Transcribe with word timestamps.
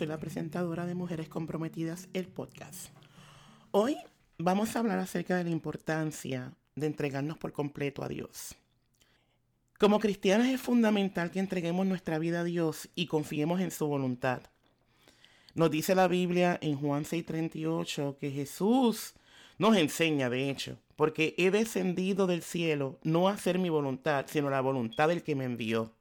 soy 0.00 0.06
la 0.06 0.18
presentadora 0.18 0.86
de 0.86 0.94
Mujeres 0.94 1.28
Comprometidas, 1.28 2.08
el 2.14 2.26
podcast. 2.26 2.88
Hoy 3.70 3.98
vamos 4.38 4.74
a 4.74 4.78
hablar 4.78 4.98
acerca 4.98 5.36
de 5.36 5.44
la 5.44 5.50
importancia 5.50 6.54
de 6.74 6.86
entregarnos 6.86 7.36
por 7.36 7.52
completo 7.52 8.02
a 8.02 8.08
Dios. 8.08 8.54
Como 9.78 10.00
cristianos 10.00 10.46
es 10.46 10.58
fundamental 10.58 11.30
que 11.30 11.38
entreguemos 11.38 11.86
nuestra 11.86 12.18
vida 12.18 12.40
a 12.40 12.44
Dios 12.44 12.88
y 12.94 13.08
confiemos 13.08 13.60
en 13.60 13.70
su 13.70 13.88
voluntad. 13.88 14.40
Nos 15.54 15.70
dice 15.70 15.94
la 15.94 16.08
Biblia 16.08 16.58
en 16.62 16.78
Juan 16.78 17.04
6:38 17.04 18.16
que 18.18 18.30
Jesús 18.30 19.12
nos 19.58 19.76
enseña, 19.76 20.30
de 20.30 20.48
hecho, 20.48 20.78
porque 20.96 21.34
he 21.36 21.50
descendido 21.50 22.26
del 22.26 22.40
cielo 22.40 22.98
no 23.02 23.28
a 23.28 23.34
hacer 23.34 23.58
mi 23.58 23.68
voluntad, 23.68 24.24
sino 24.30 24.48
la 24.48 24.62
voluntad 24.62 25.08
del 25.08 25.22
que 25.22 25.34
me 25.34 25.44
envió. 25.44 25.92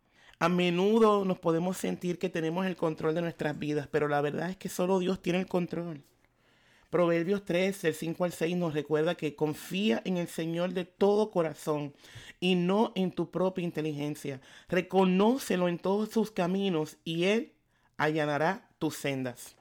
A 0.42 0.48
menudo 0.48 1.26
nos 1.26 1.38
podemos 1.38 1.76
sentir 1.76 2.18
que 2.18 2.30
tenemos 2.30 2.66
el 2.66 2.78
control 2.78 3.14
de 3.14 3.22
nuestras 3.22 3.60
vidas, 3.60 3.90
pero 3.92 4.08
la 4.08 4.22
verdad 4.22 4.50
es 4.50 4.56
que 4.56 4.70
solo 4.70 5.00
Dios 5.00 5.22
tiene 5.22 5.40
el 5.40 5.48
control. 5.48 6.02
Proverbios 6.90 7.44
3, 7.44 7.82
del 7.82 7.94
5 7.94 8.24
al 8.24 8.32
6 8.32 8.56
nos 8.56 8.74
recuerda 8.74 9.16
que 9.16 9.36
confía 9.36 10.02
en 10.06 10.16
el 10.16 10.30
Señor 10.30 10.74
de 10.74 10.86
todo 10.86 11.30
corazón 11.30 11.94
y 12.40 12.56
no 12.56 12.94
en 12.96 13.12
tu 13.12 13.30
propia 13.30 13.66
inteligencia. 13.66 14.40
Reconócelo 14.70 15.68
en 15.68 15.78
todos 15.78 16.10
sus 16.10 16.32
caminos 16.32 16.98
y 17.04 17.26
Él 17.26 17.52
allanará 17.98 18.70
tus 18.80 18.96
sendas. 18.96 19.58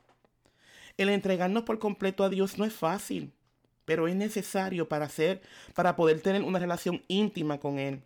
El 0.96 1.08
entregarnos 1.08 1.64
por 1.64 1.80
completo 1.80 2.22
a 2.22 2.28
Dios 2.28 2.56
no 2.56 2.64
es 2.64 2.72
fácil, 2.72 3.32
pero 3.84 4.06
es 4.06 4.14
necesario 4.14 4.88
para 4.88 5.06
hacer, 5.06 5.42
para 5.74 5.96
poder 5.96 6.20
tener 6.20 6.42
una 6.44 6.60
relación 6.60 7.02
íntima 7.08 7.58
con 7.58 7.80
Él. 7.80 8.00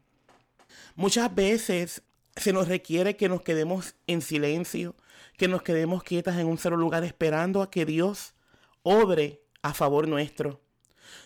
Muchas 0.97 1.33
veces 1.35 2.03
se 2.37 2.53
nos 2.53 2.69
requiere 2.69 3.17
que 3.17 3.29
nos 3.29 3.43
quedemos 3.43 3.95
en 4.07 4.23
silencio, 4.23 4.97
que 5.37 5.49
nos 5.49 5.63
quedemos 5.63 6.03
quietas 6.03 6.39
en 6.39 6.47
un 6.47 6.59
solo 6.59 6.77
lugar 6.77 7.05
esperando 7.05 7.63
a 7.63 7.71
que 7.71 7.85
Dios 7.85 8.35
obre 8.83 9.43
a 9.63 9.75
favor 9.75 10.09
nuestro. 10.09 10.61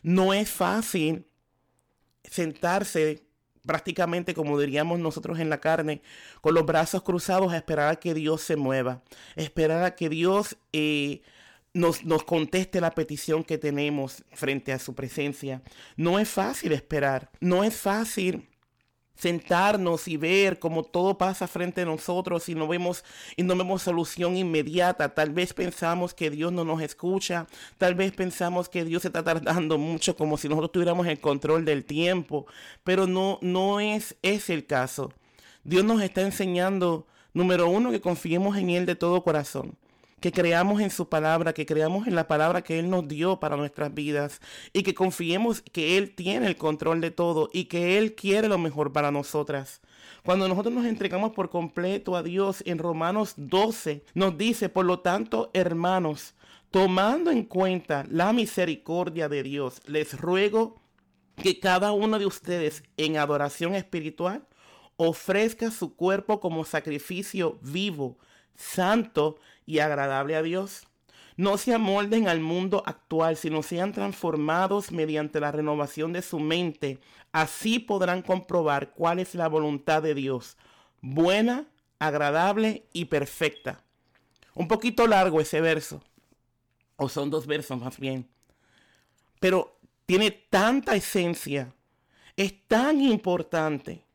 No 0.03 0.35
es 0.35 0.51
fácil 0.51 1.27
sentarse 2.25 3.27
prácticamente 3.67 4.33
como 4.33 4.59
diríamos 4.59 4.99
nosotros 5.01 5.39
en 5.41 5.51
la 5.51 5.61
carne, 5.61 6.01
con 6.41 6.55
los 6.55 6.65
brazos 6.65 7.03
cruzados 7.03 7.53
a 7.53 7.57
esperar 7.57 7.91
a 7.91 7.97
que 7.97 8.15
Dios 8.15 8.41
se 8.41 8.57
mueva, 8.57 9.03
esperar 9.35 9.83
a 9.83 9.97
que 9.97 10.09
Dios 10.09 10.57
eh, 10.73 11.23
nos, 11.75 12.05
nos 12.05 12.25
conteste 12.25 12.81
la 12.81 12.93
petición 12.93 13.45
que 13.45 13.59
tenemos 13.59 14.25
frente 14.33 14.73
a 14.73 14.79
su 14.79 14.95
presencia. 14.95 15.63
No 15.97 16.19
es 16.19 16.29
fácil 16.29 16.73
esperar, 16.73 17.31
no 17.41 17.65
es 17.65 17.75
fácil 17.77 18.49
sentarnos 19.17 20.07
y 20.09 20.17
ver 20.17 20.59
cómo 20.59 20.85
todo 20.85 21.19
pasa 21.19 21.49
frente 21.49 21.83
a 21.83 21.85
nosotros 21.87 22.49
y 22.49 22.55
no 22.55 22.69
vemos 22.69 23.05
y 23.37 23.43
no 23.43 23.57
vemos 23.57 23.83
solución 23.83 24.37
inmediata. 24.37 25.15
Tal 25.15 25.31
vez 25.31 25.53
pensamos 25.55 26.15
que 26.15 26.31
Dios 26.31 26.53
no 26.53 26.65
nos 26.65 26.81
escucha, 26.83 27.47
tal 27.79 27.95
vez 27.95 28.13
pensamos 28.13 28.69
que 28.69 28.85
Dios 28.85 29.03
se 29.03 29.09
está 29.09 29.25
tardando 29.25 29.79
mucho 29.79 30.17
como 30.17 30.37
si 30.37 30.49
nosotros 30.49 30.73
tuviéramos 30.73 31.07
el 31.07 31.19
control 31.19 31.65
del 31.65 31.85
tiempo, 31.85 32.47
pero 32.85 33.07
no 33.07 33.39
no 33.43 33.81
es 33.81 34.17
ese 34.23 34.55
el 34.55 34.67
caso. 34.67 35.13
Dios 35.65 35.85
nos 35.85 36.01
está 36.03 36.23
enseñando 36.23 37.07
número 37.35 37.69
uno 37.69 37.91
que 37.91 38.01
confiemos 38.01 38.57
en 38.57 38.71
él 38.71 38.87
de 38.87 38.95
todo 38.95 39.23
corazón 39.23 39.77
que 40.21 40.33
creamos 40.33 40.81
en 40.81 40.91
su 40.91 41.09
palabra, 41.09 41.53
que 41.53 41.67
creamos 41.67 42.07
en 42.07 42.15
la 42.15 42.27
palabra 42.27 42.63
que 42.63 42.79
Él 42.79 42.89
nos 42.89 43.07
dio 43.07 43.39
para 43.39 43.57
nuestras 43.57 43.93
vidas 43.93 44.41
y 44.73 44.83
que 44.83 44.95
confiemos 44.95 45.61
que 45.61 45.99
Él 45.99 46.15
tiene 46.15 46.47
el 46.47 46.57
control 46.57 47.01
de 47.01 47.11
todo 47.11 47.51
y 47.53 47.67
que 47.67 47.99
Él 47.99 48.15
quiere 48.15 48.49
lo 48.49 48.59
mejor 48.59 48.93
para 48.93 49.11
nosotras. 49.11 49.83
Cuando 50.25 50.49
nosotros 50.49 50.75
nos 50.75 50.87
entregamos 50.87 51.33
por 51.33 51.51
completo 51.51 52.17
a 52.17 52.23
Dios 52.23 52.63
en 52.67 52.79
Romanos 52.79 53.35
12, 53.37 54.05
nos 54.15 54.39
dice, 54.39 54.69
por 54.69 54.87
lo 54.87 55.01
tanto, 55.01 55.51
hermanos, 55.53 56.35
tomando 56.71 57.31
en 57.31 57.45
cuenta 57.45 58.05
la 58.11 58.33
misericordia 58.33 59.29
de 59.29 59.43
Dios, 59.43 59.83
les 59.87 60.19
ruego 60.19 60.81
que 61.37 61.61
cada 61.61 61.93
uno 61.93 62.19
de 62.19 62.27
ustedes 62.27 62.83
en 62.97 63.19
adoración 63.19 63.75
espiritual 63.75 64.47
ofrezca 64.97 65.71
su 65.71 65.95
cuerpo 65.95 66.41
como 66.41 66.65
sacrificio 66.65 67.59
vivo, 67.63 68.19
santo 68.57 69.39
y 69.67 69.81
agradable 69.81 70.37
a 70.37 70.43
Dios. 70.43 70.87
No 71.37 71.59
se 71.59 71.75
amolden 71.75 72.29
al 72.29 72.41
mundo 72.41 72.83
actual, 72.87 73.37
sino 73.37 73.63
sean 73.63 73.93
transformados 73.93 74.91
mediante 74.91 75.39
la 75.39 75.53
renovación 75.53 76.13
de 76.13 76.23
su 76.23 76.41
mente. 76.41 76.99
Así 77.33 77.79
podrán 77.79 78.23
comprobar 78.23 78.93
cuál 78.93 79.19
es 79.19 79.35
la 79.35 79.49
voluntad 79.49 80.03
de 80.03 80.15
Dios, 80.15 80.57
buena, 81.03 81.67
agradable 81.99 82.87
y 82.93 83.07
perfecta. 83.07 83.83
Un 84.55 84.69
poquito 84.69 85.07
largo 85.07 85.41
ese 85.41 85.61
verso, 85.61 86.03
o 86.97 87.11
son 87.11 87.29
dos 87.29 87.47
versos 87.47 87.79
más 87.79 87.99
bien, 87.99 88.27
pero 89.39 89.79
tiene 90.07 90.31
tanta 90.31 90.97
esencia, 90.97 91.75
es 92.37 92.55
tan 92.67 93.03
importante 93.03 94.06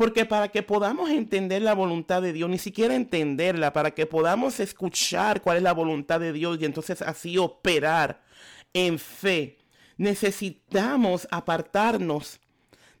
porque 0.00 0.24
para 0.24 0.48
que 0.48 0.62
podamos 0.62 1.10
entender 1.10 1.60
la 1.60 1.74
voluntad 1.74 2.22
de 2.22 2.32
Dios, 2.32 2.48
ni 2.48 2.56
siquiera 2.56 2.94
entenderla, 2.94 3.74
para 3.74 3.90
que 3.90 4.06
podamos 4.06 4.58
escuchar 4.58 5.42
cuál 5.42 5.58
es 5.58 5.62
la 5.62 5.74
voluntad 5.74 6.18
de 6.18 6.32
Dios 6.32 6.56
y 6.58 6.64
entonces 6.64 7.02
así 7.02 7.36
operar 7.36 8.22
en 8.72 8.98
fe, 8.98 9.58
necesitamos 9.98 11.28
apartarnos 11.30 12.40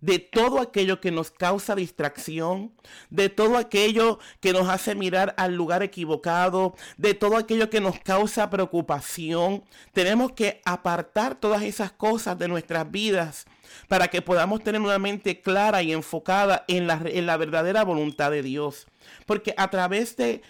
de 0.02 0.18
todo 0.18 0.60
aquello 0.60 1.00
que 1.00 1.10
nos 1.10 1.30
causa 1.30 1.74
distracción, 1.74 2.70
de 3.08 3.30
todo 3.30 3.56
aquello 3.56 4.18
que 4.40 4.52
nos 4.52 4.68
hace 4.68 4.94
mirar 4.94 5.34
al 5.38 5.54
lugar 5.54 5.82
equivocado, 5.82 6.74
de 6.98 7.14
todo 7.14 7.38
aquello 7.38 7.70
que 7.70 7.80
nos 7.80 7.98
causa 8.00 8.50
preocupación. 8.50 9.64
Tenemos 9.94 10.32
que 10.32 10.60
apartar 10.66 11.34
todas 11.34 11.62
esas 11.62 11.92
cosas 11.92 12.38
de 12.38 12.48
nuestras 12.48 12.90
vidas 12.90 13.46
para 13.88 14.08
que 14.08 14.22
podamos 14.22 14.62
tener 14.62 14.80
una 14.80 14.98
mente 14.98 15.40
clara 15.40 15.82
y 15.82 15.92
enfocada 15.92 16.64
en 16.68 16.86
la, 16.86 17.00
en 17.04 17.26
la 17.26 17.36
verdadera 17.36 17.84
voluntad 17.84 18.30
de 18.30 18.42
Dios. 18.42 18.86
Porque 19.26 19.54
a 19.56 19.70
través 19.70 20.16
de, 20.16 20.42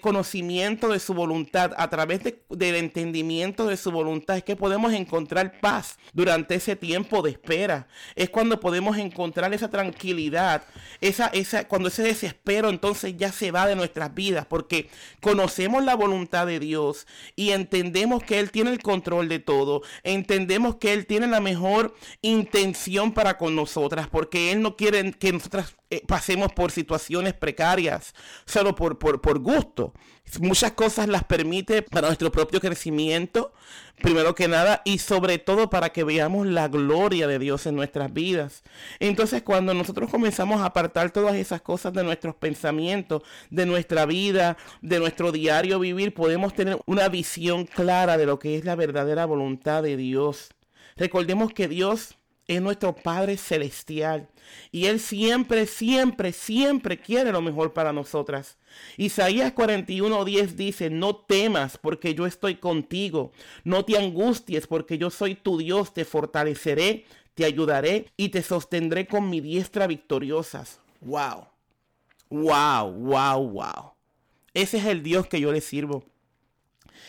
conocimiento 0.00 0.88
de 0.88 0.98
su 0.98 1.14
voluntad, 1.14 1.72
a 1.76 1.88
través 1.88 2.20
del 2.22 2.74
entendimiento 2.74 3.66
de 3.66 3.76
su 3.76 3.90
voluntad, 3.90 4.36
es 4.36 4.44
que 4.44 4.56
podemos 4.56 4.92
encontrar 4.92 5.60
paz 5.60 5.98
durante 6.12 6.54
ese 6.56 6.76
tiempo 6.76 7.22
de 7.22 7.30
espera. 7.30 7.86
Es 8.14 8.30
cuando 8.30 8.60
podemos 8.60 8.98
encontrar 8.98 9.52
esa 9.54 9.70
tranquilidad, 9.70 10.64
esa, 11.00 11.26
esa, 11.28 11.66
cuando 11.66 11.88
ese 11.88 12.02
desespero 12.02 12.68
entonces 12.68 13.16
ya 13.16 13.32
se 13.32 13.50
va 13.50 13.66
de 13.66 13.76
nuestras 13.76 14.14
vidas, 14.14 14.46
porque 14.46 14.90
conocemos 15.20 15.84
la 15.84 15.94
voluntad 15.94 16.46
de 16.46 16.60
Dios 16.60 17.06
y 17.36 17.50
entendemos 17.50 18.22
que 18.22 18.38
Él 18.40 18.50
tiene 18.50 18.70
el 18.70 18.82
control 18.82 19.28
de 19.28 19.38
todo. 19.38 19.82
Entendemos 20.02 20.76
que 20.76 20.92
Él 20.92 21.06
tiene 21.06 21.26
la 21.26 21.40
mejor 21.40 21.94
intención 22.22 22.63
para 23.14 23.36
con 23.36 23.54
nosotras, 23.54 24.08
porque 24.08 24.52
Él 24.52 24.62
no 24.62 24.76
quiere 24.76 25.12
que 25.12 25.32
nosotras 25.32 25.76
eh, 25.90 26.02
pasemos 26.06 26.52
por 26.52 26.70
situaciones 26.70 27.34
precarias 27.34 28.14
solo 28.46 28.74
por, 28.74 28.98
por, 28.98 29.20
por 29.20 29.38
gusto. 29.38 29.92
Muchas 30.40 30.72
cosas 30.72 31.06
las 31.06 31.24
permite 31.24 31.82
para 31.82 32.08
nuestro 32.08 32.32
propio 32.32 32.60
crecimiento, 32.60 33.52
primero 34.00 34.34
que 34.34 34.48
nada, 34.48 34.80
y 34.84 34.98
sobre 34.98 35.38
todo 35.38 35.68
para 35.68 35.90
que 35.90 36.02
veamos 36.02 36.46
la 36.46 36.68
gloria 36.68 37.26
de 37.26 37.38
Dios 37.38 37.66
en 37.66 37.76
nuestras 37.76 38.12
vidas. 38.12 38.62
Entonces, 39.00 39.42
cuando 39.42 39.74
nosotros 39.74 40.10
comenzamos 40.10 40.60
a 40.60 40.66
apartar 40.66 41.10
todas 41.10 41.34
esas 41.36 41.60
cosas 41.60 41.92
de 41.92 42.04
nuestros 42.04 42.34
pensamientos, 42.34 43.22
de 43.50 43.66
nuestra 43.66 44.06
vida, 44.06 44.56
de 44.80 44.98
nuestro 44.98 45.30
diario 45.30 45.78
vivir, 45.78 46.14
podemos 46.14 46.54
tener 46.54 46.80
una 46.86 47.08
visión 47.08 47.66
clara 47.66 48.16
de 48.16 48.26
lo 48.26 48.38
que 48.38 48.56
es 48.56 48.64
la 48.64 48.74
verdadera 48.76 49.26
voluntad 49.26 49.82
de 49.82 49.96
Dios. 49.96 50.54
Recordemos 50.96 51.52
que 51.52 51.68
Dios 51.68 52.16
es 52.46 52.60
nuestro 52.60 52.94
Padre 52.94 53.36
Celestial. 53.36 54.28
Y 54.70 54.86
Él 54.86 55.00
siempre, 55.00 55.66
siempre, 55.66 56.32
siempre 56.32 56.98
quiere 56.98 57.32
lo 57.32 57.40
mejor 57.40 57.72
para 57.72 57.92
nosotras. 57.92 58.58
Isaías 58.96 59.54
41:10 59.54 60.48
dice, 60.54 60.90
no 60.90 61.16
temas 61.16 61.78
porque 61.78 62.14
yo 62.14 62.26
estoy 62.26 62.56
contigo. 62.56 63.32
No 63.64 63.84
te 63.84 63.96
angusties 63.96 64.66
porque 64.66 64.98
yo 64.98 65.10
soy 65.10 65.34
tu 65.34 65.58
Dios. 65.58 65.94
Te 65.94 66.04
fortaleceré, 66.04 67.06
te 67.34 67.44
ayudaré 67.44 68.10
y 68.16 68.28
te 68.28 68.42
sostendré 68.42 69.06
con 69.06 69.30
mi 69.30 69.40
diestra 69.40 69.86
victoriosas. 69.86 70.80
Wow. 71.00 71.46
Wow, 72.30 72.92
wow, 72.92 73.48
wow. 73.48 73.92
Ese 74.52 74.78
es 74.78 74.86
el 74.86 75.02
Dios 75.02 75.26
que 75.26 75.40
yo 75.40 75.52
le 75.52 75.60
sirvo. 75.60 76.04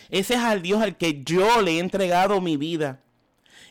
Ese 0.10 0.36
es 0.36 0.44
el 0.44 0.62
Dios 0.62 0.82
al 0.82 0.98
que 0.98 1.24
yo 1.24 1.62
le 1.62 1.74
he 1.74 1.80
entregado 1.80 2.42
mi 2.42 2.58
vida. 2.58 3.02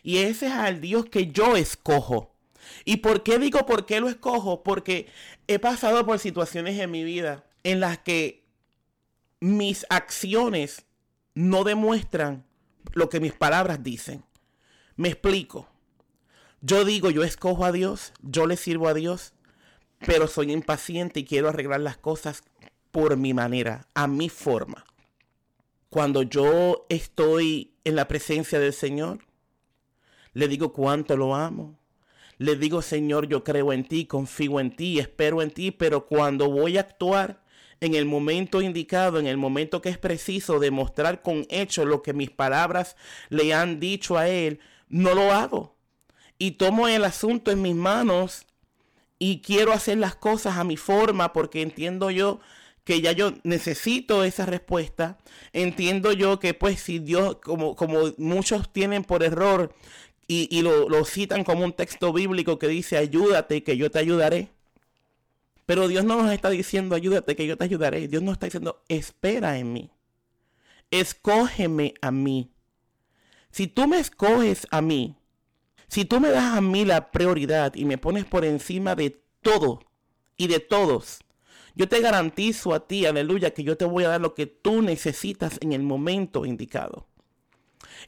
Y 0.04 0.18
ese 0.18 0.46
es 0.46 0.52
al 0.52 0.80
Dios 0.80 1.06
que 1.06 1.32
yo 1.32 1.56
escojo. 1.56 2.30
¿Y 2.84 2.98
por 2.98 3.24
qué 3.24 3.40
digo 3.40 3.66
por 3.66 3.86
qué 3.86 3.98
lo 4.00 4.08
escojo? 4.08 4.62
Porque 4.62 5.08
he 5.48 5.58
pasado 5.58 6.06
por 6.06 6.20
situaciones 6.20 6.78
en 6.78 6.90
mi 6.92 7.02
vida 7.02 7.44
en 7.64 7.80
las 7.80 7.98
que 7.98 8.44
mis 9.40 9.86
acciones 9.88 10.84
no 11.34 11.64
demuestran 11.64 12.44
lo 12.92 13.08
que 13.08 13.18
mis 13.18 13.32
palabras 13.32 13.82
dicen. 13.82 14.24
Me 14.96 15.08
explico. 15.08 15.68
Yo 16.60 16.84
digo, 16.84 17.10
yo 17.10 17.24
escojo 17.24 17.64
a 17.64 17.72
Dios, 17.72 18.12
yo 18.20 18.46
le 18.46 18.56
sirvo 18.56 18.88
a 18.88 18.94
Dios, 18.94 19.32
pero 20.06 20.28
soy 20.28 20.52
impaciente 20.52 21.20
y 21.20 21.24
quiero 21.24 21.48
arreglar 21.48 21.80
las 21.80 21.96
cosas 21.96 22.42
por 22.90 23.16
mi 23.16 23.34
manera, 23.34 23.88
a 23.94 24.06
mi 24.06 24.28
forma. 24.28 24.84
cuando 25.94 26.22
yo 26.24 26.86
estoy 26.88 27.72
en 27.84 27.94
la 27.94 28.08
presencia 28.08 28.58
del 28.58 28.72
Señor, 28.72 29.20
le 30.34 30.48
digo 30.48 30.72
cuánto 30.72 31.16
lo 31.16 31.34
amo. 31.34 31.78
Le 32.38 32.56
digo, 32.56 32.82
Señor, 32.82 33.28
yo 33.28 33.44
creo 33.44 33.72
en 33.72 33.84
ti, 33.84 34.06
confío 34.06 34.60
en 34.60 34.74
ti, 34.74 34.98
espero 34.98 35.40
en 35.40 35.50
ti, 35.50 35.70
pero 35.70 36.06
cuando 36.06 36.50
voy 36.50 36.76
a 36.76 36.80
actuar 36.80 37.42
en 37.80 37.94
el 37.94 38.06
momento 38.06 38.60
indicado, 38.60 39.18
en 39.18 39.26
el 39.26 39.36
momento 39.36 39.80
que 39.80 39.88
es 39.88 39.98
preciso 39.98 40.58
demostrar 40.58 41.22
con 41.22 41.46
hecho 41.48 41.84
lo 41.84 42.02
que 42.02 42.12
mis 42.12 42.30
palabras 42.30 42.96
le 43.28 43.54
han 43.54 43.78
dicho 43.78 44.18
a 44.18 44.28
Él, 44.28 44.60
no 44.88 45.14
lo 45.14 45.32
hago. 45.32 45.76
Y 46.38 46.52
tomo 46.52 46.88
el 46.88 47.04
asunto 47.04 47.50
en 47.50 47.62
mis 47.62 47.76
manos 47.76 48.46
y 49.18 49.40
quiero 49.40 49.72
hacer 49.72 49.98
las 49.98 50.16
cosas 50.16 50.56
a 50.56 50.64
mi 50.64 50.76
forma 50.76 51.32
porque 51.32 51.62
entiendo 51.62 52.10
yo 52.10 52.40
que 52.84 53.00
ya 53.00 53.12
yo 53.12 53.32
necesito 53.44 54.24
esa 54.24 54.44
respuesta. 54.44 55.18
Entiendo 55.52 56.12
yo 56.12 56.38
que 56.38 56.52
pues 56.54 56.80
si 56.80 56.98
Dios, 56.98 57.38
como, 57.42 57.76
como 57.76 58.12
muchos 58.18 58.70
tienen 58.72 59.04
por 59.04 59.22
error, 59.22 59.74
y, 60.26 60.62
lo, 60.62 61.04
citan 61.04 61.44
como 61.44 61.64
un 61.64 61.72
texto 61.72 62.12
bíblico 62.12 62.58
que 62.58 62.68
dice, 62.68 62.96
ayúdate, 62.96 63.62
que 63.62 63.76
yo 63.76 63.90
te 63.90 63.98
ayudaré. 63.98 64.50
Pero 65.66 65.88
Dios 65.88 66.04
no 66.04 66.22
nos 66.22 66.32
está 66.32 66.50
diciendo, 66.50 66.94
ayúdate, 66.94 67.36
que 67.36 67.46
yo 67.46 67.56
te 67.56 67.64
ayudaré. 67.64 68.08
Dios 68.08 68.22
nos 68.22 68.34
está 68.34 68.46
diciendo, 68.46 68.82
espera 68.88 69.58
en 69.58 69.72
mí. 69.72 69.90
Escógeme 70.90 71.94
a 72.00 72.10
mí. 72.10 72.50
Si 73.50 73.66
tú 73.66 73.86
me 73.86 73.98
escoges 73.98 74.66
a 74.70 74.82
mí, 74.82 75.16
si 75.88 76.04
tú 76.04 76.20
me 76.20 76.30
das 76.30 76.56
a 76.56 76.60
mí 76.60 76.84
la 76.84 77.10
prioridad 77.10 77.74
y 77.74 77.84
me 77.84 77.98
pones 77.98 78.24
por 78.24 78.44
encima 78.44 78.94
de 78.94 79.22
todo 79.42 79.80
y 80.36 80.48
de 80.48 80.60
todos, 80.60 81.20
yo 81.74 81.88
te 81.88 82.00
garantizo 82.00 82.74
a 82.74 82.86
ti, 82.86 83.06
aleluya, 83.06 83.52
que 83.52 83.64
yo 83.64 83.76
te 83.76 83.84
voy 83.84 84.04
a 84.04 84.08
dar 84.08 84.20
lo 84.20 84.34
que 84.34 84.46
tú 84.46 84.82
necesitas 84.82 85.58
en 85.60 85.72
el 85.72 85.82
momento 85.82 86.46
indicado. 86.46 87.06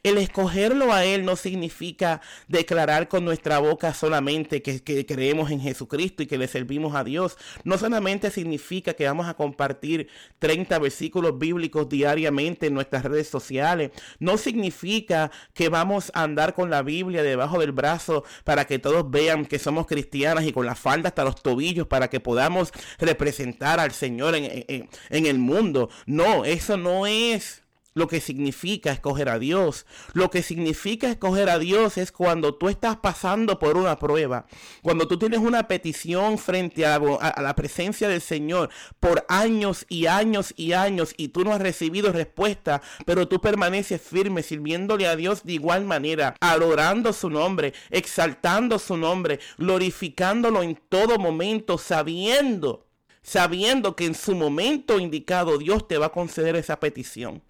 El 0.03 0.17
escogerlo 0.17 0.93
a 0.93 1.05
Él 1.05 1.25
no 1.25 1.35
significa 1.35 2.21
declarar 2.47 3.07
con 3.07 3.25
nuestra 3.25 3.59
boca 3.59 3.93
solamente 3.93 4.61
que, 4.61 5.05
creemos 5.05 5.51
en 5.51 5.61
Jesucristo 5.61 6.23
y 6.23 6.27
que 6.27 6.37
le 6.37 6.47
servimos 6.47 6.95
a 6.95 7.03
Dios. 7.03 7.37
No 7.63 7.77
solamente 7.77 8.31
significa 8.31 8.93
que 8.93 9.05
vamos 9.05 9.27
a 9.27 9.35
compartir 9.35 10.07
30 10.39 10.79
versículos 10.79 11.37
bíblicos 11.37 11.89
diariamente 11.89 12.67
en 12.67 12.73
nuestras 12.73 13.03
redes 13.03 13.27
sociales. 13.27 13.91
No 14.19 14.37
significa 14.37 15.31
que 15.53 15.69
vamos 15.69 16.11
a 16.13 16.23
andar 16.23 16.53
con 16.53 16.69
la 16.69 16.81
Biblia 16.81 17.23
debajo 17.23 17.59
del 17.59 17.71
brazo 17.71 18.23
para 18.43 18.65
que 18.65 18.79
todos 18.79 19.09
vean 19.09 19.45
que 19.45 19.59
somos 19.59 19.87
cristianas 19.87 20.45
y 20.45 20.53
con 20.53 20.65
la 20.65 20.75
falda 20.75 21.09
hasta 21.09 21.23
los 21.23 21.41
tobillos 21.41 21.87
para 21.87 22.09
que 22.09 22.19
podamos 22.19 22.71
representar 22.99 23.79
al 23.79 23.91
Señor 23.91 24.35
en 24.35 24.89
el 25.09 25.39
mundo. 25.39 25.89
No, 26.05 26.45
eso 26.45 26.77
no 26.77 27.07
es 27.07 27.66
lo 27.97 28.07
que 28.07 28.21
significa 28.21 28.91
escoger 28.91 29.27
a 29.27 29.39
Dios. 29.39 29.87
Lo 30.13 30.29
que 30.29 30.43
significa 30.43 31.09
escoger 31.09 31.49
a 31.49 31.57
Dios 31.57 31.97
es 31.97 32.11
cuando 32.11 32.53
tú 32.53 32.69
estás 32.69 32.97
pasando 32.97 33.57
por 33.57 33.75
una 33.75 33.97
prueba, 33.97 34.45
cuando 34.83 35.07
tú 35.07 35.17
tienes 35.17 35.39
una 35.39 35.67
petición 35.67 36.37
frente 36.37 36.85
a, 36.85 36.99
la 36.99 37.55
presencia 37.55 38.07
del 38.07 38.21
Señor 38.21 38.69
por 38.99 39.25
años 39.29 39.85
y 39.89 40.05
años 40.05 40.53
y 40.55 40.73
años 40.73 41.15
y 41.17 41.29
tú 41.29 41.43
no 41.43 41.53
has 41.53 41.61
recibido 41.61 42.11
respuesta, 42.11 42.83
pero 43.05 43.27
tú 43.27 43.41
permaneces 43.41 43.99
firme 43.99 44.43
sirviéndole 44.43 45.07
a 45.07 45.15
Dios 45.15 45.43
de 45.43 45.53
igual 45.53 45.83
manera, 45.85 46.35
adorando 46.39 47.13
su 47.13 47.31
nombre, 47.31 47.73
exaltando 47.89 48.77
su 48.77 48.95
nombre, 48.95 49.39
glorificándolo 49.57 50.61
en 50.61 50.79
todo 50.89 51.17
momento, 51.17 51.79
sabiendo 51.79 52.87
sabiendo 53.23 53.93
que 53.97 54.05
en 54.05 54.15
su 54.15 54.35
momento 54.35 54.99
indicado 54.99 55.57
Dios 55.57 55.85
te 55.85 55.97
va 55.97 56.05
a 56.05 56.11
conceder 56.13 56.55
esa 56.55 56.79
petición. 56.79 57.43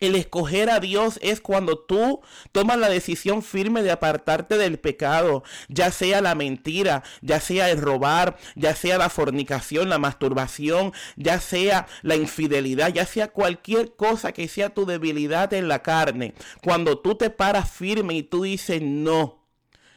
El 0.00 0.14
escoger 0.16 0.70
a 0.70 0.80
Dios 0.80 1.18
es 1.22 1.40
cuando 1.40 1.78
tú 1.78 2.20
tomas 2.52 2.78
la 2.78 2.88
decisión 2.88 3.42
firme 3.42 3.82
de 3.82 3.90
apartarte 3.90 4.56
del 4.56 4.78
pecado, 4.78 5.44
ya 5.68 5.90
sea 5.90 6.22
la 6.22 6.34
mentira, 6.34 7.02
ya 7.20 7.38
sea 7.38 7.70
el 7.70 7.80
robar, 7.80 8.38
ya 8.56 8.74
sea 8.74 8.96
la 8.96 9.10
fornicación, 9.10 9.90
la 9.90 9.98
masturbación, 9.98 10.92
ya 11.16 11.38
sea 11.38 11.86
la 12.02 12.16
infidelidad, 12.16 12.92
ya 12.92 13.04
sea 13.04 13.28
cualquier 13.28 13.94
cosa 13.94 14.32
que 14.32 14.48
sea 14.48 14.70
tu 14.70 14.86
debilidad 14.86 15.52
en 15.52 15.68
la 15.68 15.82
carne. 15.82 16.34
Cuando 16.62 16.98
tú 16.98 17.14
te 17.14 17.30
paras 17.30 17.70
firme 17.70 18.14
y 18.14 18.22
tú 18.22 18.44
dices 18.44 18.80
no, 18.82 19.39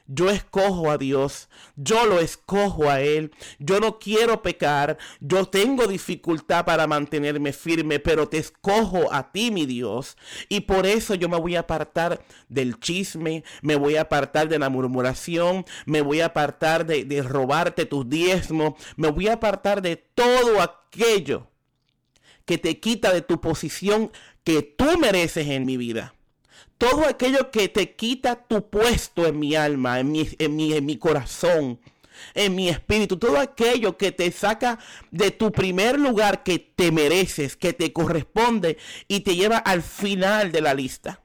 yo 0.07 0.29
escojo 0.29 0.91
a 0.91 0.97
Dios, 0.97 1.49
yo 1.75 2.05
lo 2.05 2.19
escojo 2.19 2.89
a 2.89 3.01
Él, 3.01 3.31
yo 3.59 3.79
no 3.79 3.99
quiero 3.99 4.41
pecar, 4.41 4.97
yo 5.19 5.45
tengo 5.45 5.87
dificultad 5.87 6.65
para 6.65 6.87
mantenerme 6.87 7.53
firme, 7.53 7.99
pero 7.99 8.27
te 8.27 8.37
escojo 8.37 9.13
a 9.13 9.31
ti, 9.31 9.51
mi 9.51 9.65
Dios, 9.65 10.17
y 10.49 10.61
por 10.61 10.85
eso 10.85 11.15
yo 11.15 11.29
me 11.29 11.39
voy 11.39 11.55
a 11.55 11.61
apartar 11.61 12.23
del 12.49 12.79
chisme, 12.79 13.43
me 13.61 13.75
voy 13.75 13.95
a 13.95 14.01
apartar 14.01 14.49
de 14.49 14.59
la 14.59 14.69
murmuración, 14.69 15.65
me 15.85 16.01
voy 16.01 16.21
a 16.21 16.27
apartar 16.27 16.85
de, 16.85 17.05
de 17.05 17.21
robarte 17.21 17.85
tus 17.85 18.07
diezmos, 18.09 18.73
me 18.97 19.09
voy 19.09 19.27
a 19.27 19.33
apartar 19.33 19.81
de 19.81 19.95
todo 19.95 20.61
aquello 20.61 21.47
que 22.45 22.57
te 22.57 22.79
quita 22.79 23.13
de 23.13 23.21
tu 23.21 23.39
posición 23.39 24.11
que 24.43 24.61
tú 24.61 24.97
mereces 24.99 25.47
en 25.47 25.65
mi 25.65 25.77
vida 25.77 26.13
todo 26.83 27.07
aquello 27.07 27.49
que 27.49 27.69
te 27.69 27.95
quita 27.95 28.35
tu 28.35 28.69
puesto 28.69 29.25
en 29.25 29.39
mi 29.39 29.55
alma, 29.55 30.01
en 30.01 30.11
mi, 30.11 30.27
en 30.37 30.53
mi, 30.53 30.73
en 30.73 30.85
mi 30.85 30.97
corazón, 30.97 31.79
en 32.33 32.55
mi 32.55 32.67
espíritu, 32.67 33.17
todo 33.17 33.39
aquello 33.39 33.97
que 33.97 34.11
te 34.11 34.29
saca 34.33 34.79
de 35.09 35.31
tu 35.31 35.53
primer 35.53 35.97
lugar 35.97 36.43
que 36.43 36.59
te 36.59 36.91
mereces, 36.91 37.55
que 37.55 37.71
te 37.71 37.93
corresponde 37.93 38.77
y 39.07 39.21
te 39.21 39.37
lleva 39.37 39.59
al 39.59 39.81
final 39.81 40.51
de 40.51 40.59
la 40.59 40.73
lista. 40.73 41.21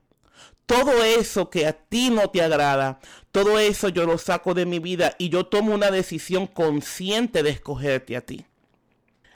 Todo 0.65 1.03
eso 1.03 1.51
que 1.51 1.67
a 1.67 1.73
ti 1.73 2.11
no 2.11 2.31
te 2.31 2.41
agrada, 2.41 3.01
todo 3.33 3.59
eso 3.59 3.89
yo 3.89 4.07
lo 4.07 4.17
saco 4.17 4.55
de 4.55 4.65
mi 4.65 4.79
vida 4.79 5.17
y 5.19 5.29
yo 5.29 5.47
tomo 5.47 5.75
una 5.75 5.91
decisión 5.91 6.47
consciente 6.47 7.43
de 7.43 7.51
escogerte 7.51 8.17
a 8.17 8.21
ti. 8.21 8.47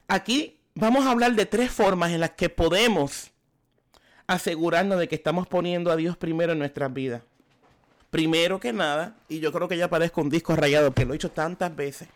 Aquí 0.07 0.61
vamos 0.77 1.05
a 1.05 1.11
hablar 1.11 1.35
de 1.35 1.47
tres 1.47 1.73
formas 1.73 2.13
en 2.13 2.21
las 2.21 2.31
que 2.31 2.49
podemos 2.49 3.32
asegurarnos 4.33 4.99
de 4.99 5.09
que 5.09 5.15
estamos 5.15 5.47
poniendo 5.47 5.91
a 5.91 5.97
Dios 5.97 6.17
primero 6.17 6.53
en 6.53 6.59
nuestras 6.59 6.93
vidas. 6.93 7.23
Primero 8.11 8.61
que 8.61 8.73
nada, 8.73 9.17
y 9.29 9.41
yo 9.41 9.53
creo 9.53 9.69
que 9.69 9.77
ya 9.77 9.89
parezco 9.89 10.21
un 10.21 10.29
disco 10.29 10.55
rayado, 10.55 10.93
que 10.93 11.05
lo 11.05 11.13
he 11.13 11.17
hecho 11.17 11.31
tantas 11.31 11.75
veces, 11.75 12.09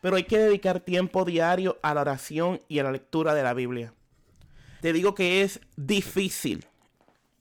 pero 0.00 0.16
hay 0.16 0.24
que 0.24 0.38
dedicar 0.38 0.80
tiempo 0.80 1.24
diario 1.24 1.78
a 1.82 1.94
la 1.94 2.00
oración 2.00 2.60
y 2.68 2.78
a 2.78 2.84
la 2.84 2.92
lectura 2.92 3.34
de 3.34 3.42
la 3.42 3.54
Biblia. 3.54 3.92
Te 4.80 4.92
digo 4.92 5.14
que 5.14 5.42
es 5.42 5.60
difícil 5.76 6.66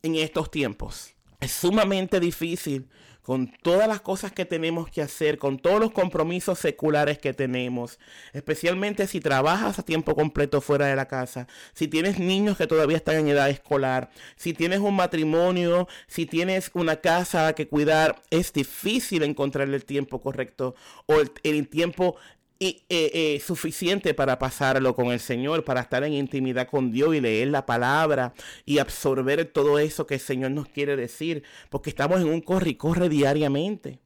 en 0.03 0.15
estos 0.15 0.51
tiempos. 0.51 1.13
Es 1.39 1.51
sumamente 1.51 2.19
difícil 2.19 2.87
con 3.21 3.51
todas 3.61 3.87
las 3.87 4.01
cosas 4.01 4.31
que 4.31 4.45
tenemos 4.45 4.89
que 4.89 5.01
hacer, 5.01 5.37
con 5.37 5.59
todos 5.59 5.79
los 5.79 5.91
compromisos 5.91 6.59
seculares 6.59 7.19
que 7.19 7.33
tenemos, 7.33 7.99
especialmente 8.33 9.07
si 9.07 9.19
trabajas 9.19 9.79
a 9.79 9.83
tiempo 9.83 10.15
completo 10.15 10.61
fuera 10.61 10.87
de 10.87 10.95
la 10.95 11.07
casa, 11.07 11.47
si 11.73 11.87
tienes 11.87 12.19
niños 12.19 12.57
que 12.57 12.67
todavía 12.67 12.97
están 12.97 13.15
en 13.17 13.27
edad 13.27 13.49
escolar, 13.49 14.09
si 14.35 14.53
tienes 14.53 14.79
un 14.79 14.95
matrimonio, 14.95 15.87
si 16.07 16.25
tienes 16.25 16.71
una 16.73 16.97
casa 16.97 17.53
que 17.53 17.67
cuidar, 17.67 18.21
es 18.29 18.53
difícil 18.53 19.23
encontrar 19.23 19.69
el 19.69 19.85
tiempo 19.85 20.21
correcto 20.21 20.75
o 21.05 21.19
el, 21.19 21.31
el 21.43 21.67
tiempo 21.67 22.17
y, 22.61 22.83
eh, 22.89 23.09
eh, 23.15 23.39
suficiente 23.39 24.13
para 24.13 24.37
pasarlo 24.37 24.93
con 24.93 25.07
el 25.07 25.19
Señor, 25.19 25.63
para 25.63 25.81
estar 25.81 26.03
en 26.03 26.13
intimidad 26.13 26.67
con 26.67 26.91
Dios 26.91 27.15
y 27.15 27.19
leer 27.19 27.47
la 27.47 27.65
palabra 27.65 28.35
y 28.67 28.77
absorber 28.77 29.45
todo 29.45 29.79
eso 29.79 30.05
que 30.05 30.13
el 30.13 30.19
Señor 30.19 30.51
nos 30.51 30.67
quiere 30.67 30.95
decir, 30.95 31.41
porque 31.71 31.89
estamos 31.89 32.21
en 32.21 32.29
un 32.29 32.39
corre 32.39 32.69
y 32.69 32.75
corre 32.75 33.09
diariamente. 33.09 33.97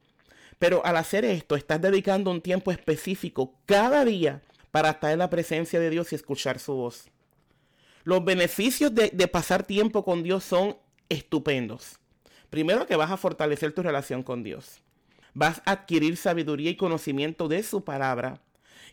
Pero 0.58 0.86
al 0.86 0.96
hacer 0.96 1.26
esto, 1.26 1.58
estás 1.58 1.82
dedicando 1.82 2.32
un 2.32 2.40
tiempo 2.40 2.72
específico 2.72 3.54
cada 3.66 4.06
día 4.06 4.42
para 4.72 4.92
estar 4.92 5.12
en 5.12 5.20
la 5.20 5.30
presencia 5.30 5.82
de 5.82 5.90
Dios 5.90 6.14
y 6.14 6.16
escuchar 6.16 6.58
su 6.58 6.76
voz. 6.76 7.10
Los 8.06 8.24
beneficios 8.24 8.96
de, 8.96 9.10
de 9.10 9.28
pasar 9.28 9.64
tiempo 9.64 10.06
con 10.06 10.24
Dios 10.24 10.46
son 10.46 10.78
estupendos. 11.10 12.00
Primero 12.50 12.88
que 12.88 12.96
vas 12.96 13.12
a 13.12 13.18
fortalecer 13.18 13.74
tu 13.74 13.84
relación 13.84 14.24
con 14.24 14.44
Dios 14.44 14.82
vas 15.36 15.62
a 15.66 15.72
adquirir 15.74 16.18
sabiduría 16.18 16.72
y 16.72 16.78
conocimiento 16.78 17.48
de 17.48 17.62
su 17.62 17.84
palabra 17.84 18.42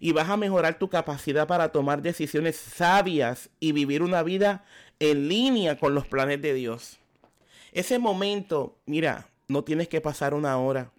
y 0.01 0.13
vas 0.13 0.29
a 0.29 0.37
mejorar 0.37 0.79
tu 0.79 0.91
capacidad 0.91 1.47
para 1.47 1.71
tomar 1.71 2.03
decisiones 2.03 2.57
sabias 2.57 3.49
y 3.61 3.73
vivir 3.73 4.03
una 4.03 4.23
vida 4.23 4.65
en 4.99 5.29
línea 5.29 5.79
con 5.79 5.95
los 5.95 6.07
planes 6.07 6.43
de 6.43 6.53
Dios. 6.53 6.99
Ese 7.71 7.99
momento, 7.99 8.77
mira, 8.85 9.29
no 9.49 9.65
tienes 9.65 9.89
que 9.89 10.01
pasar 10.01 10.35
una 10.35 10.59
hora. 10.59 10.93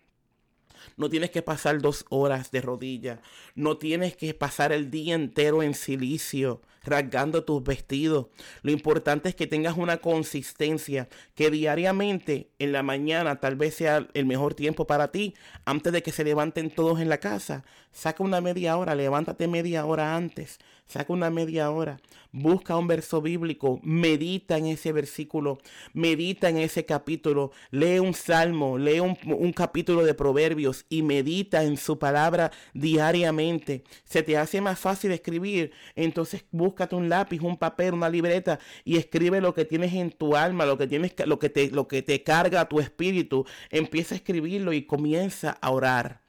No 0.95 1.09
tienes 1.09 1.31
que 1.31 1.41
pasar 1.41 1.81
dos 1.81 2.05
horas 2.09 2.51
de 2.51 2.61
rodilla. 2.61 3.19
No 3.55 3.77
tienes 3.77 4.15
que 4.15 4.33
pasar 4.33 4.71
el 4.71 4.89
día 4.89 5.15
entero 5.15 5.63
en 5.63 5.73
silicio 5.73 6.61
rasgando 6.83 7.43
tus 7.43 7.63
vestidos. 7.63 8.27
Lo 8.61 8.71
importante 8.71 9.29
es 9.29 9.35
que 9.35 9.47
tengas 9.47 9.77
una 9.77 9.97
consistencia, 9.97 11.09
que 11.35 11.49
diariamente 11.49 12.51
en 12.59 12.71
la 12.71 12.83
mañana 12.83 13.39
tal 13.39 13.55
vez 13.55 13.75
sea 13.75 14.07
el 14.13 14.25
mejor 14.25 14.53
tiempo 14.53 14.87
para 14.87 15.11
ti, 15.11 15.33
antes 15.65 15.93
de 15.93 16.03
que 16.03 16.11
se 16.11 16.23
levanten 16.23 16.69
todos 16.69 16.99
en 16.99 17.09
la 17.09 17.19
casa. 17.19 17.63
Saca 17.91 18.23
una 18.23 18.41
media 18.41 18.77
hora, 18.77 18.95
levántate 18.95 19.47
media 19.47 19.85
hora 19.85 20.15
antes, 20.15 20.59
saca 20.87 21.13
una 21.13 21.29
media 21.29 21.69
hora, 21.69 21.99
busca 22.31 22.75
un 22.75 22.87
verso 22.87 23.21
bíblico, 23.21 23.79
medita 23.83 24.57
en 24.57 24.65
ese 24.65 24.91
versículo, 24.91 25.59
medita 25.93 26.49
en 26.49 26.57
ese 26.57 26.85
capítulo, 26.85 27.51
lee 27.69 27.99
un 27.99 28.13
salmo, 28.15 28.77
lee 28.77 28.99
un, 28.99 29.53
capítulo 29.53 30.03
de 30.03 30.15
proverbios 30.15 30.85
y 30.89 31.03
medita 31.03 31.63
en 31.63 31.77
su 31.77 31.99
palabra 31.99 32.51
diariamente. 32.73 33.83
Se 34.03 34.23
te 34.23 34.37
hace 34.37 34.59
más 34.61 34.79
fácil 34.79 35.11
escribir, 35.11 35.71
entonces 35.95 36.45
búscate 36.73 36.95
un 36.95 37.07
lápiz, 37.07 37.39
un 37.41 37.55
papel, 37.55 37.93
una 37.93 38.09
libreta 38.09 38.59
y 38.83 38.97
escribe 38.97 39.39
lo 39.39 39.53
que 39.53 39.63
tienes 39.63 39.93
en 39.93 40.09
tu 40.09 40.35
alma, 40.35 40.65
lo 40.65 40.75
que 40.75 40.87
tienes, 40.87 41.13
lo 41.27 41.37
que 41.37 41.49
te, 41.49 41.69
lo 41.69 41.87
que 41.87 42.01
te 42.01 42.23
carga 42.23 42.67
tu 42.67 42.79
espíritu. 42.79 43.45
Empieza 43.69 44.15
a 44.15 44.17
escribirlo 44.17 44.73
y 44.73 44.87
comienza 44.87 45.51
a 45.61 45.69
orar. 45.69 46.21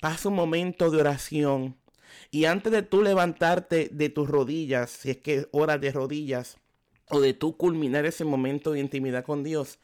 Pasa 0.00 0.28
un 0.28 0.36
momento 0.36 0.92
de 0.92 1.00
oración. 1.00 1.76
Y 2.30 2.44
antes 2.44 2.70
de 2.70 2.82
tú 2.82 3.02
levantarte 3.02 3.88
de 3.90 4.08
tus 4.10 4.28
rodillas, 4.28 4.90
si 4.90 5.10
es 5.10 5.16
que 5.16 5.48
hora 5.50 5.76
de 5.76 5.90
rodillas, 5.90 6.58
o 7.10 7.20
de 7.20 7.34
tú 7.34 7.56
culminar 7.56 8.06
ese 8.06 8.24
momento 8.24 8.70
de 8.70 8.80
intimidad 8.80 9.24
con 9.24 9.42
Dios, 9.42 9.80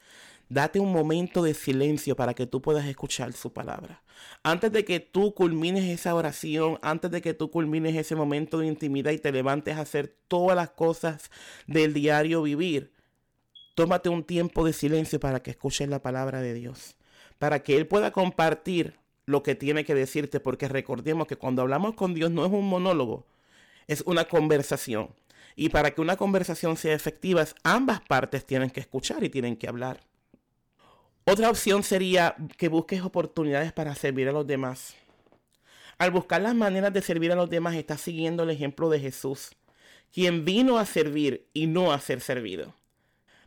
Date 0.51 0.81
un 0.81 0.93
momento 0.93 1.45
de 1.45 1.55
silencio 1.55 2.17
para 2.17 2.35
que 2.35 2.45
tú 2.45 2.61
puedas 2.61 2.85
escuchar 2.87 3.33
su 3.35 3.53
palabra. 3.53 4.03
Antes 4.43 4.73
de 4.73 4.85
que 4.85 4.99
tú 4.99 5.33
culmines 5.33 5.85
esa 5.85 6.13
oración, 6.13 6.77
antes 6.83 7.13
de 7.13 7.23
que 7.23 7.35
tú 7.35 7.53
culmines 7.53 7.95
ese 7.95 8.17
momento 8.17 8.59
de 8.59 8.67
intimidad 8.67 9.13
y 9.13 9.19
te 9.19 9.31
levantes 9.31 9.77
a 9.77 9.83
hacer 9.83 10.13
todas 10.27 10.57
las 10.57 10.71
cosas 10.71 11.31
del 11.69 11.95
diario 11.95 12.43
vivir, 12.43 12.93
tómate 13.77 14.09
un 14.09 14.25
tiempo 14.25 14.65
de 14.65 14.73
silencio 14.73 15.21
para 15.21 15.41
que 15.41 15.53
escuches 15.53 15.89
la 15.89 16.03
palabra 16.03 16.41
de 16.41 16.53
Dios, 16.53 16.97
para 17.39 17.63
que 17.63 17.77
Él 17.77 17.87
pueda 17.87 18.11
compartir 18.11 18.99
lo 19.27 19.45
que 19.45 19.55
tiene 19.55 19.85
que 19.85 19.95
decirte, 19.95 20.41
porque 20.41 20.67
recordemos 20.67 21.29
que 21.29 21.37
cuando 21.37 21.63
hablamos 21.63 21.95
con 21.95 22.13
Dios 22.13 22.33
no 22.33 22.45
es 22.45 22.51
un 22.51 22.69
monólogo, 22.69 23.25
es 23.87 24.03
una 24.05 24.25
conversación. 24.25 25.15
Y 25.55 25.69
para 25.69 25.93
que 25.93 26.01
una 26.01 26.17
conversación 26.17 26.77
sea 26.77 26.95
efectiva, 26.95 27.45
ambas 27.63 28.01
partes 28.01 28.45
tienen 28.45 28.71
que 28.71 28.81
escuchar 28.81 29.23
y 29.23 29.29
tienen 29.29 29.57
que 29.57 29.69
hablar. 29.69 30.11
Otra 31.25 31.51
opción 31.51 31.83
sería 31.83 32.35
que 32.57 32.69
busques 32.69 33.03
oportunidades 33.03 33.73
para 33.73 33.95
servir 33.95 34.29
a 34.29 34.33
los 34.33 34.47
demás. 34.47 34.95
Al 35.99 36.11
buscar 36.11 36.41
las 36.41 36.55
maneras 36.55 36.95
de 36.95 37.03
servir 37.03 37.31
a 37.31 37.37
los 37.37 37.51
demás, 37.51 37.75
estás 37.75 38.01
siguiendo 38.01 38.43
el 38.43 38.51
ejemplo 38.51 38.89
de 38.89 39.01
Jesús, 39.01 39.51
quien 40.13 40.47
vino 40.47 40.79
a 40.79 40.87
servir 40.87 41.47
y 41.53 41.67
no 41.67 41.93
a 41.93 42.01
ser 42.01 42.23
servido. 42.23 42.75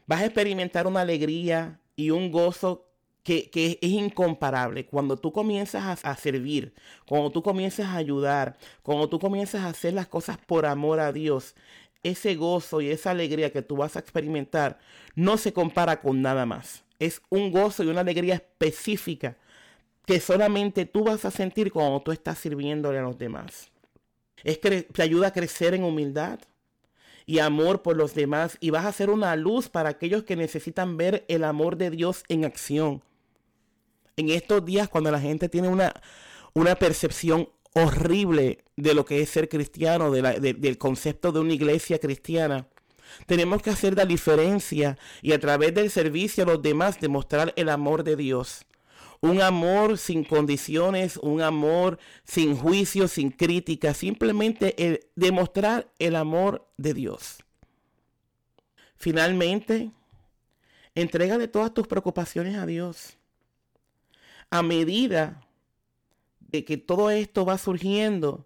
Vas 0.06 0.22
a 0.22 0.25
experimentar 0.25 0.86
una 0.86 1.01
alegría 1.01 1.80
y 1.96 2.12
un 2.12 2.32
gozo 2.32 2.86
que, 3.24 3.50
es 3.82 3.89
incomparable. 3.89 4.86
Cuando 4.86 5.18
tú 5.18 5.32
comienzas 5.32 6.03
a, 6.03 6.12
a, 6.12 6.15
servir, 6.15 6.75
cuando 7.08 7.32
tú 7.32 7.42
comienzas 7.42 7.88
a 7.88 7.96
ayudar, 7.96 8.56
cuando 8.84 9.10
tú 9.10 9.18
comienzas 9.18 9.62
a 9.62 9.70
hacer 9.70 9.94
las 9.94 10.08
cosas 10.08 10.38
por 10.38 10.68
amor 10.68 11.00
a 11.00 11.12
Dios, 11.12 11.56
ese 12.03 12.36
gozo 12.36 12.82
y 12.82 12.92
esa 12.92 13.12
alegría 13.12 13.51
que 13.51 13.63
tú 13.63 13.77
vas 13.77 13.96
a 13.96 14.00
experimentar 14.00 14.77
no 15.15 15.38
se 15.38 15.53
compara 15.53 16.01
con 16.01 16.22
nada 16.22 16.46
más 16.46 16.84
es 17.05 17.22
un 17.29 17.51
gozo 17.51 17.83
y 17.83 17.88
una 17.88 18.01
alegría 18.01 18.36
específica 18.36 19.38
que 20.05 20.19
solamente 20.19 20.86
tú 20.86 21.03
vas 21.03 21.25
a 21.25 21.31
sentir 21.31 21.72
cuando 21.72 22.01
tú 22.01 22.12
estás 22.12 22.38
sirviéndole 22.39 23.00
a 23.00 23.03
los 23.03 23.17
demás. 23.17 23.69
Es 24.43 24.57
que 24.57 24.83
te 24.83 25.01
ayuda 25.01 25.27
a 25.27 25.33
crecer 25.33 25.74
en 25.74 25.83
humildad 25.83 26.39
y 27.25 27.39
amor 27.39 27.81
por 27.81 27.95
los 27.95 28.13
demás 28.13 28.57
y 28.60 28.69
vas 28.69 28.86
a 28.86 28.91
ser 28.91 29.10
una 29.10 29.36
luz 29.36 29.69
para 29.69 29.89
aquellos 29.89 30.24
que 30.24 30.36
necesitan 30.36 30.98
ver 30.98 31.24
el 31.29 31.43
amor 31.43 31.77
de 31.77 31.89
Dios 31.89 32.24
en 32.27 32.43
acción. 32.43 33.01
En 34.17 34.29
estos 34.29 34.63
días 34.65 34.89
cuando 34.89 35.12
la 35.12 35.19
gente 35.19 35.48
tiene 35.50 35.69
una, 35.69 35.93
una 36.53 36.75
percepción 36.75 37.50
horrible 37.74 38.63
de 38.75 38.93
lo 38.93 39.05
que 39.05 39.22
es 39.22 39.29
ser 39.29 39.50
cristiano, 39.50 40.12
del 40.12 40.77
concepto 40.77 41.31
de 41.31 41.39
una 41.39 41.53
iglesia 41.53 42.00
cristiana, 42.00 42.67
tenemos 43.25 43.62
que 43.62 43.70
hacer 43.70 43.96
la 43.96 44.05
diferencia 44.05 44.98
y 45.22 45.34
a 45.34 45.39
través 45.39 45.74
del 45.74 45.89
servicio 45.89 46.43
a 46.43 46.48
los 46.48 46.62
demás 46.62 47.00
demostrar 47.00 47.53
el 47.55 47.70
amor 47.70 48.03
de 48.03 48.15
Dios. 48.15 48.65
Un 49.22 49.41
amor 49.41 49.98
sin 49.98 50.25
condiciones, 50.25 51.17
un 51.17 51.41
amor 51.41 51.98
sin 52.25 52.58
juicio, 52.58 53.08
sin 53.08 53.32
crítica, 53.32 53.93
simplemente 53.93 55.10
demostrar 55.15 55.89
el 55.98 56.17
amor 56.17 56.67
de 56.77 56.93
Dios. 56.93 57.38
Finalmente, 58.98 59.91
de 61.38 61.48
todas 61.48 61.74
tus 61.74 61.88
preocupaciones 61.88 62.58
a 62.58 62.65
Dios. 62.65 63.17
A 64.50 64.62
medida 64.62 65.41
de 66.39 66.65
que 66.65 66.77
todo 66.77 67.10
esto 67.10 67.46
va 67.46 67.58
surgiendo, 67.58 68.46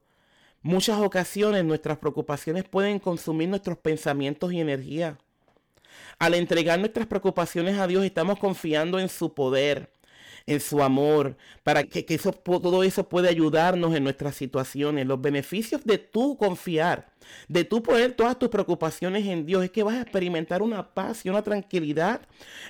Muchas 0.68 1.00
ocasiones 1.00 1.64
nuestras 1.64 1.98
preocupaciones 1.98 2.66
pueden 2.66 3.00
consumir 3.00 3.48
nuestros 3.48 3.78
pensamientos 3.78 4.52
y 4.52 4.60
energía. 4.60 5.18
Al 6.20 6.34
entregar 6.34 6.78
nuestras 6.78 7.08
preocupaciones 7.08 7.80
a 7.80 7.88
Dios 7.88 8.04
estamos 8.04 8.38
confiando 8.38 9.00
en 9.00 9.08
su 9.08 9.34
poder, 9.34 9.94
en 10.46 10.60
su 10.60 10.84
amor, 10.84 11.38
para 11.64 11.86
que, 11.86 12.06
eso, 12.10 12.34
todo 12.34 12.84
eso 12.84 13.08
puede 13.08 13.30
ayudarnos 13.30 13.96
en 13.96 14.04
nuestras 14.04 14.36
situaciones. 14.36 15.08
Los 15.08 15.22
beneficios 15.22 15.86
de 15.86 16.00
tú 16.00 16.36
confiar, 16.36 17.14
de 17.48 17.64
tú 17.64 17.82
poner 17.82 18.12
todas 18.12 18.38
tus 18.38 18.50
preocupaciones 18.50 19.26
en 19.26 19.46
Dios, 19.46 19.64
es 19.64 19.72
que 19.72 19.84
vas 19.84 19.96
a 19.96 20.02
experimentar 20.02 20.62
una 20.62 20.94
paz 20.94 21.26
y 21.26 21.30
una 21.30 21.44
tranquilidad 21.44 22.24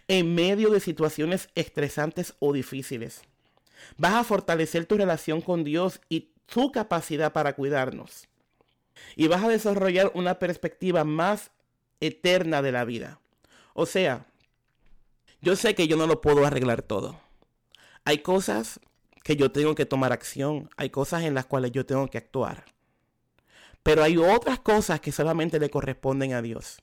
en 0.08 0.36
medio 0.36 0.70
de 0.70 0.82
situaciones 0.82 1.50
estresantes 1.56 2.36
o 2.38 2.54
difíciles. 2.54 3.24
Vas 3.98 4.14
a 4.14 4.24
fortalecer 4.24 4.86
tu 4.86 4.98
relación 4.98 5.42
con 5.42 5.64
Dios 5.64 6.00
y 6.10 6.30
su 6.48 6.72
capacidad 6.72 7.34
para 7.34 7.54
cuidarnos. 7.54 8.28
Y 9.16 9.28
vas 9.28 9.44
a 9.44 9.50
desarrollar 9.50 10.12
una 10.16 10.40
perspectiva 10.40 11.04
más 11.04 11.52
eterna 12.00 12.62
de 12.62 12.72
la 12.72 12.86
vida. 12.86 13.20
O 13.74 13.86
sea, 13.86 14.26
yo 15.42 15.56
sé 15.56 15.76
que 15.76 15.88
yo 15.88 15.98
no 15.98 16.08
lo 16.08 16.22
puedo 16.22 16.46
arreglar 16.46 16.82
todo. 16.82 17.20
Hay 18.06 18.20
cosas 18.20 18.80
que 19.24 19.36
yo 19.36 19.52
tengo 19.52 19.76
que 19.76 19.86
tomar 19.86 20.14
acción, 20.14 20.70
hay 20.78 20.90
cosas 20.90 21.24
en 21.24 21.34
las 21.34 21.46
cuales 21.46 21.72
yo 21.72 21.86
tengo 21.86 22.08
que 22.08 22.18
actuar. 22.18 22.66
Pero 23.84 24.04
hay 24.04 24.18
otras 24.18 24.60
cosas 24.60 25.00
que 25.00 25.12
solamente 25.12 25.60
le 25.60 25.70
corresponden 25.70 26.34
a 26.34 26.42
Dios. 26.42 26.82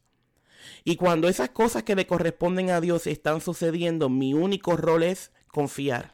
Y 0.84 0.96
cuando 0.96 1.28
esas 1.28 1.50
cosas 1.50 1.82
que 1.82 1.94
le 1.94 2.06
corresponden 2.06 2.70
a 2.70 2.80
Dios 2.80 3.06
están 3.06 3.40
sucediendo, 3.40 4.08
mi 4.08 4.34
único 4.34 4.76
rol 4.76 5.02
es 5.02 5.32
confiar 5.48 6.12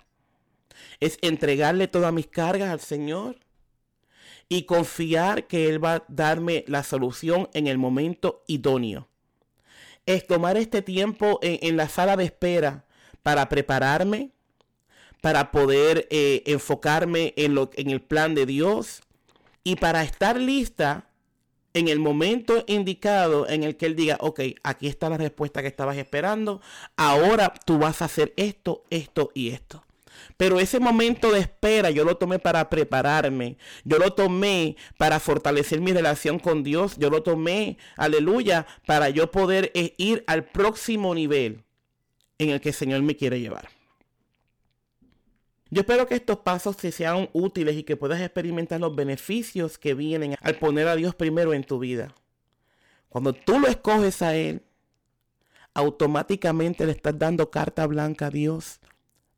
es 1.01 1.19
entregarle 1.23 1.89
todas 1.89 2.13
mis 2.13 2.27
cargas 2.27 2.71
al 2.71 2.81
Señor 2.81 3.37
y 4.49 4.65
confiar 4.65 5.47
que 5.47 5.69
Él 5.69 5.83
va 5.83 5.95
a 5.95 6.05
darme 6.09 6.65
la 6.67 6.83
solución 6.83 7.49
en 7.55 7.69
el 7.69 7.79
momento 7.79 8.43
idóneo. 8.47 9.09
Es 10.07 10.27
tomar 10.27 10.57
este 10.57 10.83
tiempo 10.83 11.39
en, 11.43 11.77
la 11.77 11.89
sala 11.89 12.17
de 12.17 12.25
espera 12.25 12.85
para 13.23 13.49
prepararme, 13.49 14.33
para 15.21 15.53
poder 15.53 16.09
eh, 16.11 16.43
enfocarme 16.47 17.33
en, 17.37 17.55
lo, 17.55 17.71
en 17.75 17.91
el 17.91 18.01
plan 18.01 18.35
de 18.35 18.47
Dios 18.47 19.03
y 19.63 19.77
para 19.77 20.03
estar 20.03 20.37
lista 20.37 21.11
en 21.75 21.89
el 21.89 22.01
momento 22.01 22.65
indicado 22.67 23.49
en 23.49 23.63
el 23.63 23.77
que 23.77 23.87
Él 23.87 23.95
diga, 23.95 24.17
ok, 24.21 24.41
aquí 24.63 24.89
está 24.89 25.09
la 25.09 25.17
respuesta 25.17 25.63
que 25.63 25.69
estabas 25.69 25.97
esperando, 25.97 26.61
ahora 26.97 27.53
tú 27.65 27.79
vas 27.79 28.03
a 28.03 28.07
hacer 28.07 28.33
esto, 28.37 28.83
esto 28.91 29.31
y 29.35 29.51
esto. 29.51 29.85
Pero 30.37 30.61
ese 30.61 30.81
momento 30.81 31.31
de 31.31 31.41
espera 31.41 31.91
yo 31.91 32.05
lo 32.05 32.17
tomé 32.17 32.39
para 32.39 32.69
prepararme. 32.71 33.57
Yo 33.85 33.99
lo 33.99 34.13
tomé 34.13 34.77
para 34.99 35.21
fortalecer 35.21 35.81
mi 35.81 35.93
relación 35.93 36.39
con 36.39 36.63
Dios. 36.63 36.97
Yo 36.99 37.11
lo 37.11 37.23
tomé, 37.23 37.79
aleluya, 37.97 38.67
para 38.87 39.11
yo 39.11 39.31
poder 39.31 39.71
eh, 39.75 39.95
ir 39.99 40.25
al 40.27 40.45
próximo 40.45 41.15
nivel 41.15 41.65
en 42.39 42.51
el 42.51 42.61
que 42.61 42.71
el 42.71 42.75
Señor 42.75 43.03
me 43.03 43.17
quiere 43.17 43.41
llevar. 43.41 43.69
Yo 45.73 45.83
espero 45.83 46.07
que 46.07 46.17
estos 46.17 46.39
pasos 46.39 46.77
te 46.77 46.91
sean 46.91 47.29
útiles 47.33 47.77
y 47.77 47.85
que 47.85 47.97
puedas 47.97 48.21
experimentar 48.21 48.81
los 48.81 48.97
beneficios 48.97 49.79
que 49.79 49.95
vienen 49.95 50.37
al 50.41 50.57
poner 50.57 50.89
a 50.89 50.97
Dios 50.97 51.15
primero 51.15 51.55
en 51.55 51.63
tu 51.63 51.79
vida. 51.79 52.15
Cuando 53.09 53.33
tú 53.33 53.61
lo 53.61 53.69
escoges 53.69 54.21
a 54.23 54.35
Él, 54.35 54.63
automáticamente 55.75 56.87
le 56.87 56.93
estás 56.93 57.17
dando 57.17 57.51
carta 57.51 57.87
blanca 57.87 58.27
a 58.27 58.31
Dios 58.31 58.81